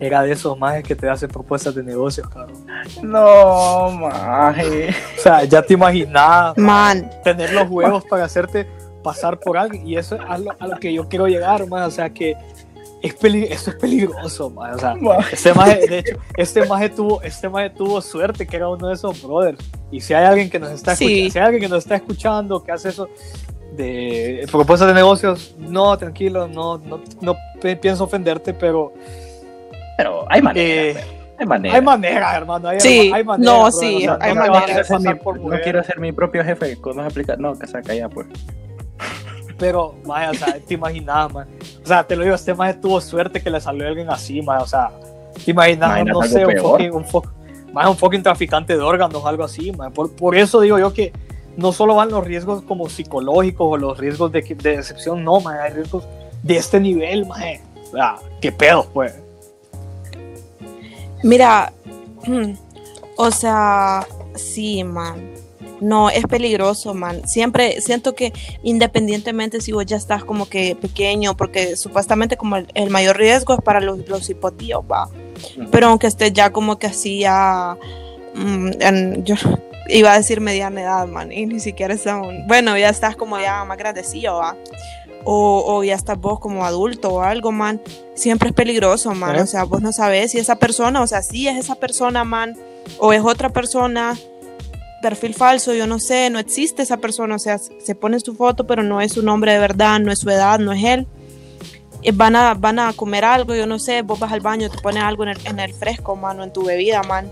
[0.00, 2.66] Era de esos majes que te hacen propuestas de negocios, cabrón.
[3.02, 4.90] No, maje.
[5.18, 8.66] O sea, ya te imaginabas Man, tener los huevos para hacerte
[9.02, 9.86] pasar por alguien.
[9.86, 11.84] Y eso es a lo, a lo que yo quiero llegar, man.
[11.84, 12.34] O sea, que
[13.02, 14.74] es peli- eso es peligroso, man.
[14.74, 14.94] O sea,
[15.30, 18.94] este maje, de hecho, este maje tuvo, este maje tuvo suerte que era uno de
[18.94, 19.58] esos brothers.
[19.90, 21.04] Y si hay alguien que nos está Sí.
[21.04, 23.08] escuchando, si hay alguien que nos está escuchando que hace eso
[23.76, 28.92] de propuestas de negocios, no, tranquilo, no, no, no pi- pienso ofenderte, pero
[29.96, 30.70] Pero hay manera.
[31.00, 31.04] eh,
[31.38, 31.74] hay manera.
[31.74, 32.68] hay manera, hermano.
[32.68, 34.82] Hay, Sí, hay manera, no, sí, o sea, hay no manera.
[34.98, 36.76] mi- no quiero ser mi propio jefe.
[37.06, 37.36] Aplica.
[37.36, 38.26] No, que saca ya, pues.
[39.58, 41.46] Pero, vaya, o sea, te imaginas, man.
[41.82, 44.60] O sea, te lo digo, este más tuvo suerte que le salió alguien así, man.
[44.60, 44.90] O sea,
[45.44, 47.30] te imaginas, no sé, un fucking, un, fo-
[47.72, 49.92] más un fucking traficante de órganos, algo así, man.
[49.92, 51.12] Por, por eso digo yo que
[51.56, 55.58] no solo van los riesgos como psicológicos o los riesgos de, de decepción, no, man.
[55.60, 56.04] Hay riesgos
[56.42, 57.42] de este nivel, man.
[57.88, 59.14] O sea, qué pedo, pues.
[61.22, 61.72] mira,
[63.16, 65.32] o sea, sí, man.
[65.80, 67.26] No, es peligroso, man.
[67.28, 72.68] Siempre siento que independientemente si vos ya estás como que pequeño, porque supuestamente como el,
[72.74, 75.08] el mayor riesgo es para los, los hipotíos, va.
[75.70, 77.76] Pero aunque estés ya como que así ya,
[78.34, 79.34] mm, en- yo
[79.88, 83.64] iba a decir mediana edad, man, y ni siquiera un- bueno, ya estás como ya
[83.64, 84.56] más grandecillo, va.
[85.26, 87.80] O, o ya estás vos como adulto o algo, man.
[88.14, 89.36] Siempre es peligroso, man.
[89.36, 89.40] ¿Eh?
[89.42, 92.54] O sea, vos no sabes si esa persona, o sea, si es esa persona, man.
[92.98, 94.14] o es otra persona,
[95.00, 98.66] perfil falso, yo no sé, no existe esa persona, o sea, se pone su foto,
[98.66, 101.06] pero no es su nombre de verdad, no es su edad, no es él.
[102.02, 104.76] Eh, Van a, van a comer algo, yo no sé, vos vas al baño, te
[104.78, 107.30] pones algo en el, en el fresco, mano, en tu bebida, man.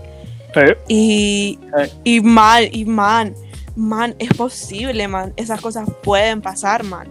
[0.87, 1.59] Y,
[2.03, 3.35] y mal, y man,
[3.75, 5.33] man, es posible, man.
[5.35, 7.07] Esas cosas pueden pasar, man.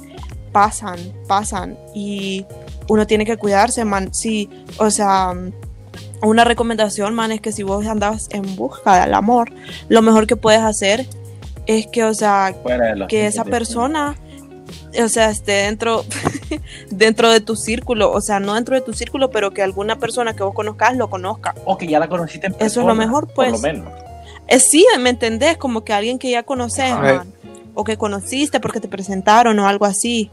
[0.53, 1.79] Pasan, pasan.
[1.95, 2.47] Y
[2.89, 4.13] uno tiene que cuidarse, man.
[4.13, 5.35] Sí, o sea,
[6.23, 9.53] una recomendación, man, es que si vos andas en busca del amor,
[9.89, 11.07] lo mejor que puedes hacer
[11.67, 12.55] es que, o sea,
[13.09, 14.17] que esa persona,
[15.01, 16.05] o sea, esté dentro,
[16.91, 20.35] dentro de tu círculo, o sea, no dentro de tu círculo, pero que alguna persona
[20.35, 21.55] que vos conozcas lo conozca.
[21.65, 23.53] O que ya la conociste en Eso es lo persona, mejor, Por pues.
[23.53, 23.93] lo menos.
[24.49, 25.57] Eh, sí, ¿me entendés?
[25.57, 27.33] Como que alguien que ya conoces, man,
[27.75, 30.31] o que conociste porque te presentaron o algo así.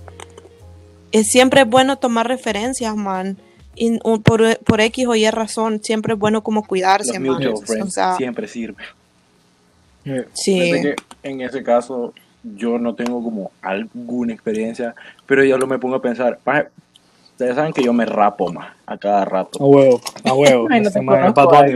[1.11, 3.37] Es siempre es bueno tomar referencias, man.
[3.75, 7.41] Y, un- por, por X o Y razón, siempre es bueno como cuidarse, man.
[7.81, 8.83] O sea, siempre sirve.
[10.33, 10.59] sí.
[10.59, 10.95] Fíjate que
[11.29, 16.01] en ese caso yo no tengo como alguna experiencia, pero yo lo me pongo a
[16.01, 16.67] pensar, maje,
[17.31, 19.61] ustedes saben que yo me rapo más a cada rato.
[19.61, 20.65] A huevo, a huevo.
[20.69, 21.67] Imagínate, conozco a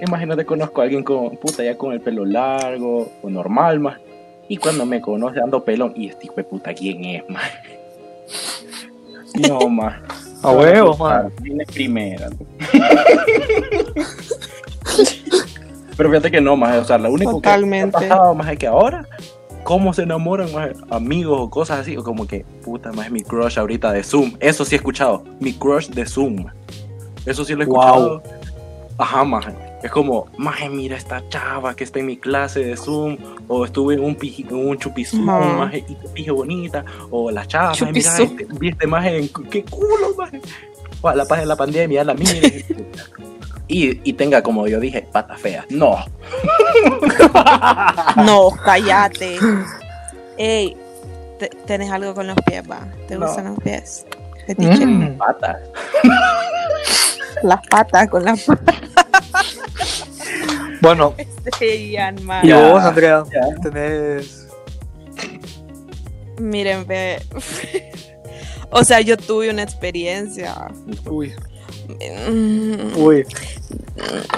[0.00, 3.98] imagínate, conozco a alguien con puta ya con el pelo largo o normal más.
[4.48, 7.50] Y cuando me conoce ando pelón, y este hijo de puta, ¿quién es, más?
[9.48, 9.96] No, más.
[10.42, 11.32] A huevo, man.
[11.42, 12.30] Viene primera.
[15.96, 17.98] Pero fíjate que no, más, o sea, lo único Totalmente.
[17.98, 19.06] que ha pasado más es que ahora,
[19.64, 23.58] cómo se enamoran más amigos o cosas así, o como que, puta, más mi crush
[23.58, 24.32] ahorita de Zoom.
[24.40, 26.46] Eso sí he escuchado, mi crush de Zoom.
[27.24, 27.76] Eso sí lo he Wow.
[27.80, 28.22] escuchado.
[28.98, 29.52] Ajá, maje.
[29.82, 33.16] Es como, maje, mira esta chava que está en mi clase de Zoom,
[33.48, 35.56] o estuve en un, piji- en un chupizum, Ajá.
[35.56, 40.40] maje, y pije bonita, o la chava, maje, mira, este, viste, maje, qué culo, maje.
[41.02, 42.64] O la paz de la pandemia, la mire.
[43.68, 45.64] y, y tenga, como yo dije, pata fea.
[45.70, 45.96] No.
[48.24, 49.38] No, cállate.
[50.38, 50.76] Ey,
[51.38, 52.80] te- ¿tenés algo con los pies, va?
[53.08, 53.26] ¿Te No.
[53.26, 54.06] gustan los pies?
[54.46, 54.86] Fetiche.
[54.86, 55.18] Mm.
[55.18, 55.58] Pata.
[57.42, 58.76] Las patas con las patas.
[60.80, 61.14] Bueno,
[61.60, 62.46] Ian, man.
[62.46, 63.54] y vos, Andrea, ya.
[63.62, 64.48] tenés.
[66.38, 67.20] Miren, ve.
[68.70, 70.54] o sea, yo tuve una experiencia.
[71.04, 71.34] Uy,
[71.88, 73.24] Mm, uy.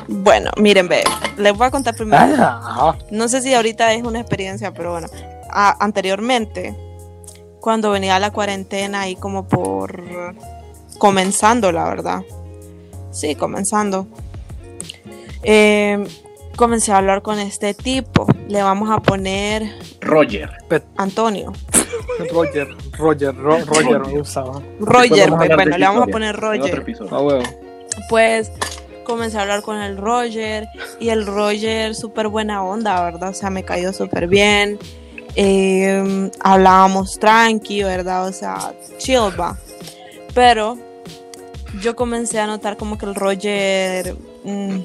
[0.08, 1.02] Bueno, miren, ve.
[1.36, 2.22] Les voy a contar primero.
[2.38, 2.96] Ah.
[3.10, 5.08] No sé si ahorita es una experiencia, pero bueno.
[5.50, 6.74] A- anteriormente,
[7.60, 10.02] cuando venía la cuarentena ahí como por
[10.98, 12.22] comenzando, la verdad.
[13.10, 14.06] Sí, comenzando.
[15.42, 16.04] Eh,
[16.56, 18.26] comencé a hablar con este tipo.
[18.48, 19.62] Le vamos a poner
[20.00, 20.50] Roger.
[20.96, 21.52] Antonio.
[22.32, 24.20] Roger, Roger, Ro- Roger, Roger.
[24.20, 24.60] usaba.
[24.80, 26.78] Roger, Podemos pues, bueno, le vamos a poner Roger.
[26.80, 27.14] episodio.
[27.14, 27.42] A huevo.
[28.08, 28.50] Pues
[29.08, 30.68] comencé a hablar con el Roger
[31.00, 33.30] y el Roger súper buena onda, ¿verdad?
[33.30, 34.78] O sea, me cayó súper bien.
[35.34, 38.28] Eh, hablábamos tranqui, ¿verdad?
[38.28, 39.56] O sea, chill, va.
[40.34, 40.76] Pero
[41.80, 44.78] yo comencé a notar como que el Roger mm,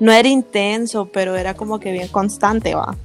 [0.00, 2.96] no era intenso, pero era como que bien constante, va.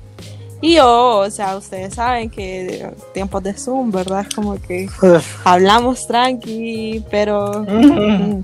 [0.61, 4.25] Y yo, o sea, ustedes saben que tiempos de Zoom, ¿verdad?
[4.29, 4.89] Es como que
[5.43, 7.65] hablamos tranqui, pero...
[7.67, 8.43] mm,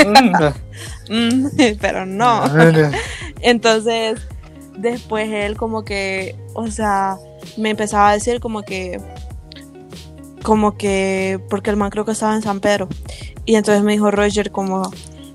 [1.10, 1.46] mm,
[1.80, 2.44] pero no.
[3.42, 4.20] Entonces,
[4.78, 7.16] después él como que, o sea,
[7.56, 9.00] me empezaba a decir como que,
[10.42, 12.88] como que, porque el man creo que estaba en San Pedro.
[13.44, 14.90] Y entonces me dijo Roger como,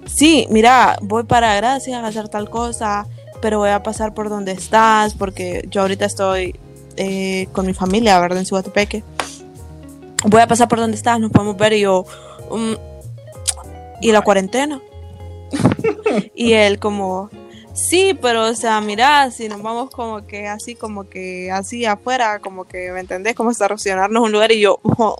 [0.05, 3.05] sí, mira, voy para Gracias a hacer tal cosa,
[3.41, 6.55] pero voy a pasar por donde estás, porque yo ahorita estoy
[6.97, 8.39] eh, con mi familia, ¿verdad?
[8.39, 9.03] En Cihuatepeque.
[10.27, 12.05] Voy a pasar por donde estás, nos podemos ver y yo,
[12.49, 12.73] "Mm,
[14.01, 14.81] y la cuarentena.
[16.35, 17.29] y él como,
[17.73, 22.39] sí, pero o sea, mira, si nos vamos como que así, como que así afuera,
[22.39, 23.35] como que, ¿me entendés?
[23.35, 25.17] Como estacionarnos un lugar y yo, oh,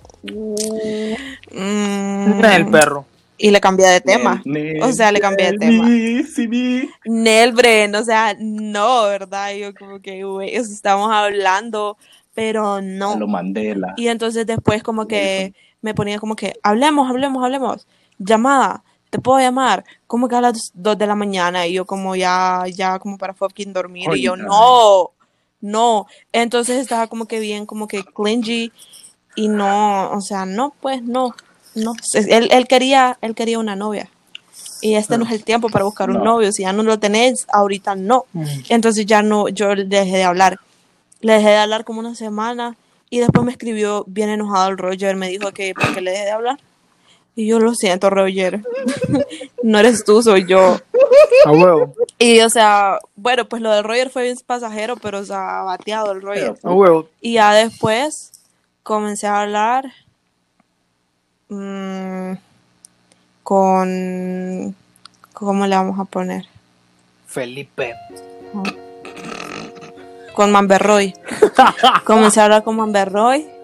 [1.52, 3.04] mm, el perro.
[3.38, 4.42] y le cambié de tema.
[4.44, 5.88] Nel, O sea, le cambié de tema.
[5.88, 6.90] Nel, sí, sí.
[7.04, 9.54] Nel, Bren, o sea, no, ¿verdad?
[9.54, 11.96] Yo como que, güey, estamos hablando,
[12.34, 13.16] pero A no.
[13.16, 13.94] lo Mandela.
[13.96, 17.86] Y entonces después como que me ponía como que, hablemos, hablemos, hablemos.
[18.18, 18.82] Llamada,
[19.16, 19.84] te puedo llamar.
[20.06, 23.32] Como que a las 2 de la mañana y yo como ya, ya como para
[23.32, 24.08] fucking dormir.
[24.14, 25.10] Y yo, no,
[25.60, 26.06] no.
[26.32, 28.72] Entonces estaba como que bien, como que clingy
[29.34, 31.34] y no, o sea, no, pues no,
[31.74, 31.94] no.
[32.12, 34.10] Él, él quería, él quería una novia.
[34.82, 36.24] Y este no es el tiempo para buscar un No.
[36.24, 36.52] novio.
[36.52, 38.26] Si ya no lo tenés, ahorita no.
[38.68, 40.58] Entonces ya no, yo le dejé de hablar.
[41.22, 42.76] Le dejé de hablar como una semana
[43.08, 46.30] y después me escribió bien enojado el Roger, me dijo que porque le dejé de
[46.32, 46.58] hablar.
[47.36, 48.62] Y yo lo siento, Roger.
[49.62, 50.80] no eres tú, soy yo.
[51.44, 55.24] A huevo, Y, o sea, bueno, pues lo del Roger fue bien pasajero, pero, o
[55.24, 56.56] sea, bateado el Roger.
[56.62, 57.08] A huevo.
[57.20, 58.32] Y ya después
[58.82, 59.92] comencé a hablar
[61.50, 62.32] mm,
[63.42, 64.74] con...
[65.34, 66.46] ¿Cómo le vamos a poner?
[67.26, 67.94] Felipe.
[70.34, 71.12] Con Mamberroy.
[72.04, 73.55] comencé a hablar con Mamberroy.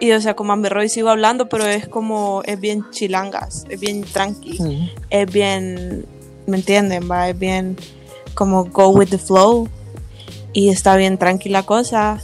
[0.00, 4.02] Y, o sea, con Mamberroy sigo hablando, pero es como, es bien chilangas, es bien
[4.02, 6.06] tranqui, es bien,
[6.46, 7.10] ¿me entienden?
[7.10, 7.76] Va, es bien
[8.34, 9.68] como go with the flow.
[10.52, 12.20] Y está bien tranquila cosa.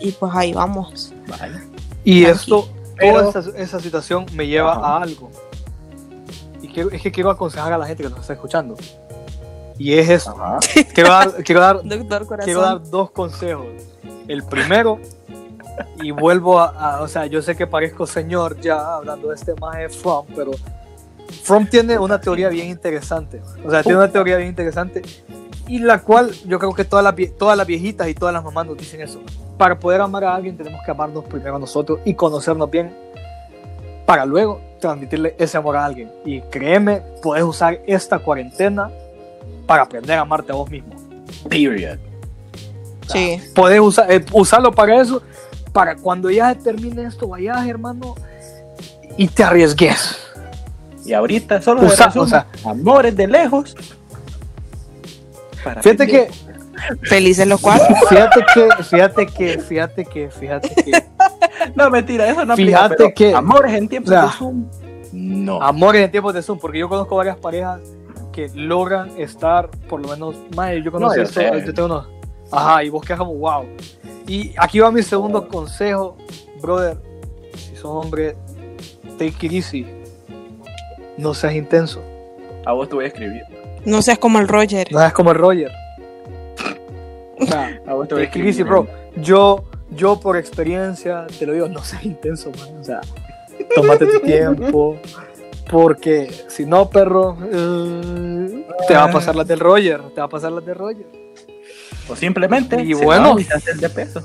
[0.00, 1.12] Y pues ahí vamos.
[1.26, 1.62] vaya.
[2.04, 2.38] Y Tranqui.
[2.40, 2.68] esto,
[3.00, 4.98] toda esa, esa situación me lleva Ajá.
[4.98, 5.30] a algo.
[6.62, 8.76] Y quiero- es que quiero aconsejar a la gente que nos está escuchando.
[9.78, 10.30] Y es esto.
[10.30, 10.58] Ajá.
[10.94, 12.44] Quiero dar, quiero dar, Doctor Corazón.
[12.44, 13.66] quiero dar dos consejos.
[14.28, 15.00] El primero,
[16.02, 19.54] y vuelvo a, a- o sea, yo sé que parezco señor ya hablando de este
[19.60, 20.52] más de From, pero
[21.42, 23.40] From tiene una teoría bien interesante.
[23.64, 25.02] O sea, tiene una teoría bien interesante
[25.66, 28.66] y la cual yo creo que todas las, todas las viejitas y todas las mamás
[28.66, 29.20] nos dicen eso.
[29.58, 32.94] Para poder amar a alguien tenemos que amarnos primero a nosotros y conocernos bien
[34.06, 36.10] para luego transmitirle ese amor a alguien.
[36.24, 38.90] Y créeme, puedes usar esta cuarentena
[39.66, 40.92] para aprender a amarte a vos mismo.
[41.48, 41.98] Period.
[43.08, 43.40] Sí.
[43.54, 45.22] Puedes usar, eh, usarlo para eso,
[45.74, 48.14] para cuando ya termine esto, vayas, hermano,
[49.18, 50.16] y te arriesgues.
[51.04, 53.76] Y ahorita solo de Usa- resumen, o sea- amores de lejos.
[55.62, 56.30] Para Fíjate que.
[57.02, 57.94] Felices los cuatro.
[58.08, 61.04] fíjate que, fíjate que, fíjate que, fíjate que,
[61.74, 64.64] No, mentira, eso no Fíjate aplica, pero que- Amores en tiempos o sea, de Zoom.
[65.12, 65.62] No.
[65.62, 67.80] amores en tiempos de Zoom, porque yo conozco varias parejas
[68.32, 71.62] que logran estar, por lo menos, madre, yo conozco No, yo esto, sé.
[71.66, 72.06] yo tengo unos,
[72.50, 73.64] ajá, y vos quedas como, wow.
[74.26, 76.16] Y aquí va mi segundo consejo,
[76.62, 76.96] brother,
[77.56, 78.34] si sos hombre,
[79.18, 79.86] take it easy,
[81.18, 82.02] no seas intenso.
[82.64, 83.42] A vos te voy a escribir.
[83.84, 84.90] No seas como el Roger.
[84.90, 85.70] No es como el Roger.
[87.38, 88.86] O sea, A vos te voy a take it easy, escribir.
[88.86, 88.86] bro.
[89.16, 92.78] Yo, yo por experiencia te lo digo, no seas intenso, man.
[92.80, 93.00] O sea,
[93.74, 94.96] tómate tu tiempo.
[95.70, 100.00] Porque si no, perro, eh, te va a pasar las del Roger.
[100.14, 101.06] Te va a pasar las del Roger.
[102.08, 102.82] O simplemente.
[102.82, 103.36] Y se bueno.
[103.36, 104.22] va el de peso.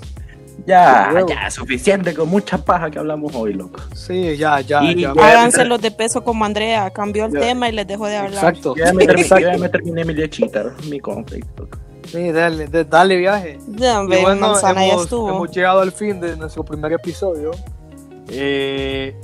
[0.66, 3.80] Ya, ya, suficiente con mucha paja que hablamos hoy, loco.
[3.96, 5.14] Sí, ya, ya, Y- ya.
[5.14, 6.92] Voy a- Háganse los de peso como Andrea.
[6.92, 7.40] Cambió el Ya.
[7.40, 8.34] tema y les dejó de hablar.
[8.34, 8.76] Exacto.
[8.76, 9.46] Yo ya me, terminé, exacto.
[9.46, 11.78] yo ya me terminé mi lechita, mi conflict, loco.
[12.08, 13.58] Sí, dale, de- dale viaje.
[13.70, 15.30] Ya, Y hombre, bueno, manzana ya hemos, estuvo.
[15.30, 17.52] hemos llegado al fin de nuestro primer episodio.
[18.30, 19.16] Eh,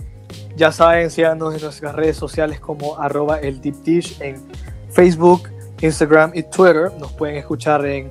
[0.55, 4.41] ya saben, síganos en nuestras redes sociales como arroba el Deep Dish en
[4.89, 5.49] Facebook,
[5.81, 6.91] Instagram y Twitter.
[6.97, 8.09] Nos pueden escuchar en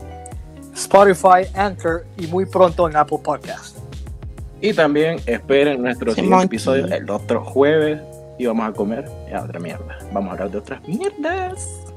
[0.74, 3.78] Spotify, Anchor y muy pronto en Apple Podcast.
[4.60, 8.00] Y también esperen nuestro siguiente episodio el otro jueves
[8.38, 9.04] y vamos a comer
[9.42, 9.98] otra mierda.
[10.12, 11.93] Vamos a hablar de otras mierdas.